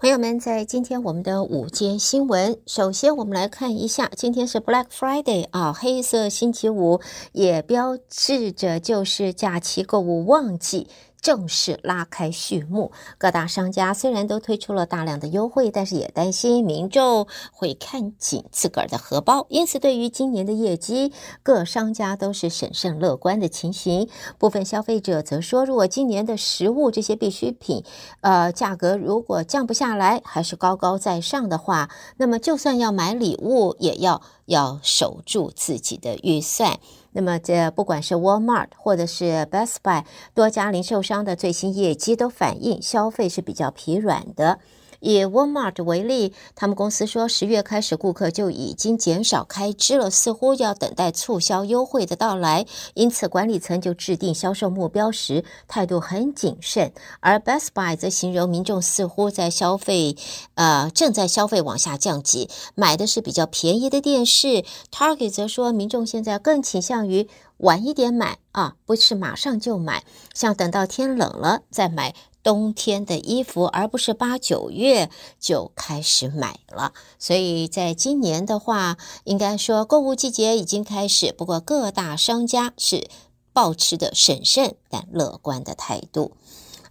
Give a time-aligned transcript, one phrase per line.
[0.00, 7.02] 朋友们，在今天我们的午间新闻，首先我们来看一下，今天是 Black Friday 啊，黑色星期五，
[7.32, 10.88] 也标志着就是假期购物旺季。
[11.20, 21.12] 正式拉开序幕，各大商家虽然都推出了大量的优惠，但是也担心民众会看紧自个儿的荷包，因此对于今年的业绩，
[21.42, 24.08] 各商家都是审慎乐观的情形。
[24.38, 27.84] 部分消费者则说，如果今年的食物这些必需品，
[28.22, 36.78] 呃，价格如果降不下来，还是高高在上的话，那么就算要买礼物，也要要守住自己的预算。
[37.12, 44.60] 那么，这不管是 Walmart 或者是 Best Buy 多家零售商的最新业绩都反映消费是比较疲软的。
[45.00, 52.66] 以 Walmart 为例，他们公司说，十月开始顾客就已经减少开支了，似乎要等待促销优惠的到来。
[52.94, 56.92] 因此，管理层就制定销售目标时态度很谨慎。
[57.20, 60.16] 而 Best Buy 则形容民众似乎在消费，
[60.54, 64.64] 呃，正在消费往下降级，买的是比较便宜的电视。
[64.92, 72.14] Target 则说，民众现在更倾向于晚一点买啊，不是马上就买，像等到天冷了再买。
[72.42, 76.92] 冬天的衣服，而不是八九月就开始买了。
[77.18, 81.32] 所以在今年的话，应该说购物季节已经开始。
[81.32, 83.08] 不过各大商家是
[83.52, 86.32] 保持的审慎但乐观的态度。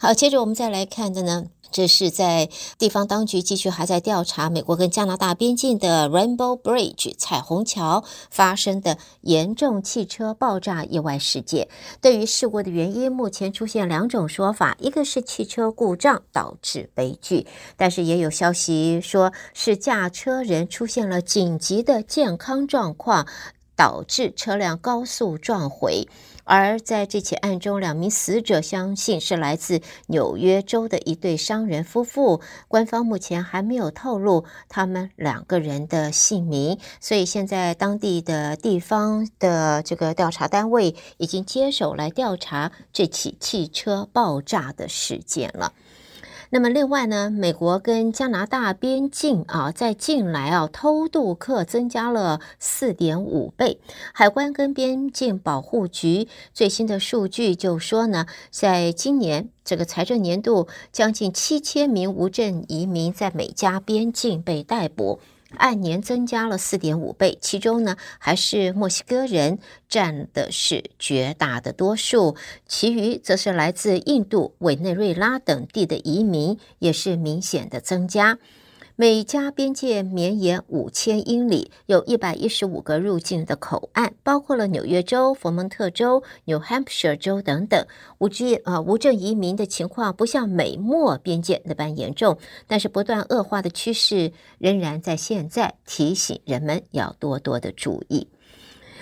[0.02, 1.48] 好，接着我们再来看的呢。
[1.72, 11.68] 这是在地方当局继续还在调查美国跟加拿大边境的 Rainbow Bridge 彩虹桥发生的严重汽车爆炸意外事件。
[12.02, 17.46] 对于事故的原因，目前出现两种说法：一个是汽车故障导致悲剧，
[17.78, 23.28] 但是也有消息说是驾车人出现了紧急的健康状况，
[23.80, 26.10] 导致车辆高速撞毁。
[26.44, 32.42] 而在这起案中，两名死者相信是来自纽约州的一对商人夫妇。
[32.68, 45.72] 官方目前还没有透露他们两个人的姓名，所以现在当地的地方的这个调查单位已经接手来调查这起汽车爆炸的事件了。
[46.52, 53.80] 那么另外呢，美国跟加拿大边境啊，在近来啊，偷渡客增加了四点五倍。
[54.14, 65.20] 海关跟边境保护局最新的数据就说呢，在今年这个财政年度，将近七千名无证移民在美加边境被逮捕。
[65.58, 72.36] 按年增加了四点五倍，其中呢，还是墨西哥人占的是绝大的多数，
[72.68, 78.38] 其余则是来自印度、委内瑞拉等地的移民，也是明显的增加。
[79.02, 87.88] 美加边界绵延五千英里，有一百一十五个入境的口岸，包括了纽约州、佛蒙特州、New Hampshire 州等等。
[88.18, 92.38] 无证啊，无证移民的情况不像美墨边界那般严重，
[92.68, 98.28] 但是不断恶化的趋势仍然在现在，提醒人们要多多的注意。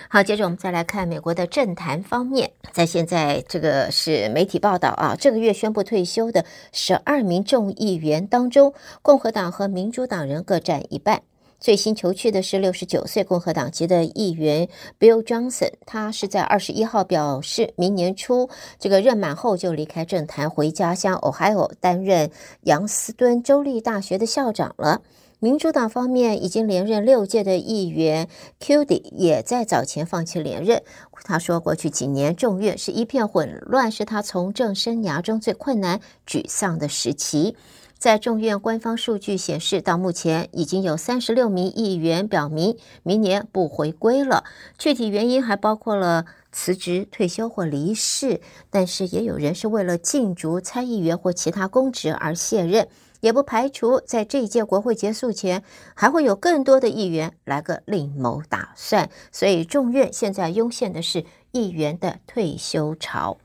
[0.10, 11.24] 好，接着我们再来看美国的政坛方面，在现在这个是媒体报道啊，这个月宣布退休的十二名众议员当中，共和党和民主党人各占一半。
[11.60, 22.32] 最新求去的是六十九岁共和党籍的议员 Bill Johnson，他是在二十一号表示，明年初这个任满后就离开政坛，回家乡 Ohio 担任
[22.62, 25.02] 杨斯敦州立大学的校长了。
[25.40, 28.28] 民主党方面已经连任六届的议员
[28.60, 30.82] c u d y 也在早前放弃连任。
[31.24, 37.56] 他说，过去几年众院是一片混乱，是他从政生涯中最困难、沮丧的时期。
[38.00, 44.44] 在众院官方数据显示，到目前已经有三十六名议员表明明年不回归了。
[44.80, 52.88] 具体原因还包括了辞职、退休或离世，但是也有人是为了竞逐参议员或其他公职而卸任。
[53.20, 55.64] 也不排除在这一届国会结束前，
[55.96, 59.10] 还会有更多的议员来个另谋打算。
[59.32, 63.38] 所以众院现在涌现的是议员的退休潮。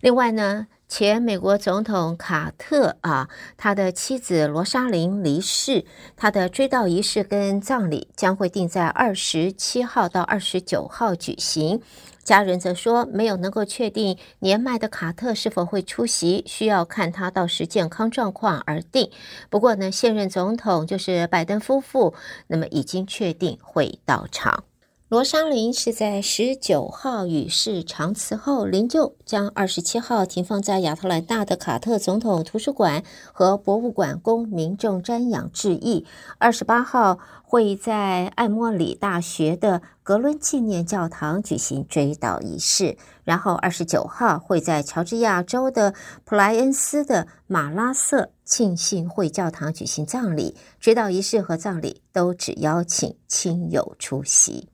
[0.00, 0.66] 另外呢，
[0.96, 11.82] 前美国总统卡特啊，他的妻子罗莎琳离世，他的追悼仪式跟葬礼将会定在二十七号到二十九号举行。
[12.22, 19.10] 家人则说，没有能够确定年迈的卡特是否会出席，需要看他到时健康状况而定。
[19.50, 22.14] 不过呢，现任总统就是拜登夫妇，
[22.46, 24.62] 那么已经确定会到场。
[25.10, 36.06] 罗莎琳是在十九号与世长辞后，灵柩将二十七号停放在亚特兰大的卡特总统图书馆和博物馆，供民众瞻仰致意。
[36.38, 45.92] 二十八号会在艾默里大学的格伦纪念教堂举行追悼仪式，然后二十九号会在乔治亚州的
[46.24, 50.56] 普莱恩斯的马拉瑟庆信会教堂举行葬礼。
[50.80, 54.70] 追悼仪式和葬礼都只邀请亲友出席。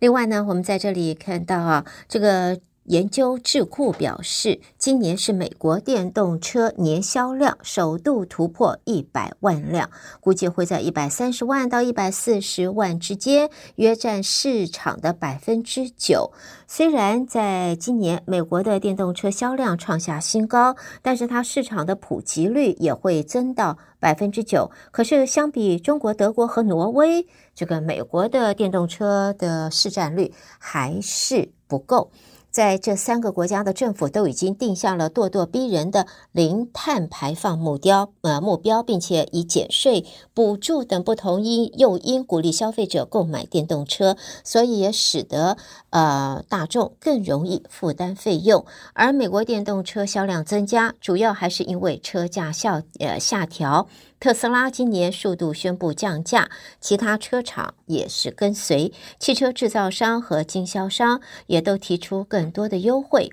[0.00, 2.58] 另外呢，我们在这里看到啊，这个
[2.90, 9.88] 研究智库表示，今年是美国电动车年销量首度突破一百万辆，
[10.18, 16.32] 估计会在一百三十万到一百四十万之间，约占市场的百分之九。
[16.66, 24.68] 虽然在今年美国的电动车销量创下新高，但是它市场的普及率也会增到百分之九。
[24.90, 32.10] 可是相比中国、德国和挪威，这个美国的电动车的市占率还是不够。
[32.50, 40.04] 在这三个国家的政府都已经定下了咄咄逼人的零碳排放目标，呃目标，并且以减税、
[40.34, 45.56] 补助等不同因诱因鼓励消费者购买电动车，所以也使得
[45.90, 48.64] 呃大众更容易负担费用。
[48.94, 53.88] 而美国电动车销量增加，主要还是因为车价下呃下调。
[54.20, 63.30] 特斯拉今年数度宣布降价，其他车厂也是跟随，汽车制造商和经销商也都提出更很多的优惠。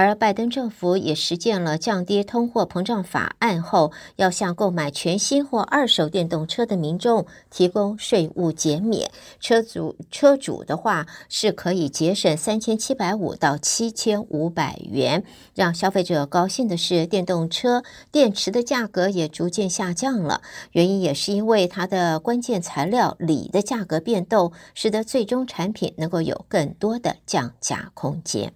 [0.00, 9.10] 而拜登政府也实践了降低通货膨胀法案后，要向购买全新或二手电动车的民众提供税务减免。
[9.40, 15.24] 车主车主的话是可以节省三千七百五到七千五百元。
[15.56, 20.42] 让消费者高兴的是，电动车电池的价格也逐渐下降了。
[20.70, 28.52] 原因也是因为它的关键材料锂的价格变动，使得最终产品能够有更多的降价空间。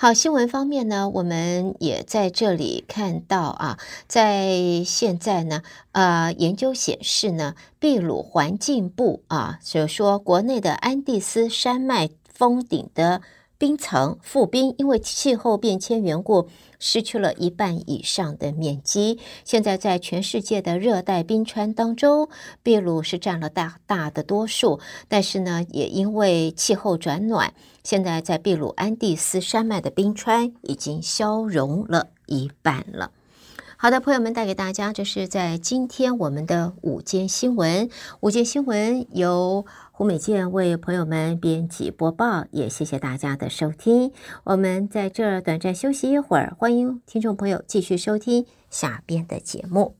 [0.00, 13.22] 好，新闻方面呢，我们也在这里看到啊，在现在呢，呃，研究显示呢，秘鲁环境部啊，就说国内的安第斯山脉峰顶的
[13.58, 19.18] 冰层覆冰，因为气候变迁缘故，失去了一半以上的面积。
[19.44, 22.28] 现在在全世界的热带冰川当中，
[22.62, 24.78] 秘鲁是占了大大的多数，
[25.08, 27.52] 但是呢，也因为气候转暖。
[27.82, 33.10] 现在在秘鲁安第斯山脉的冰川已经消融了一半了。
[33.80, 37.88] 好的，朋友们，带给大家这是在今天我们的午间新闻。
[38.18, 44.10] 午间新闻由胡美健为朋友们编辑播报，也谢谢大家的收听。
[44.42, 49.97] 我们在这儿短暂休息一会儿，欢迎听众朋友继续收听下边的节目。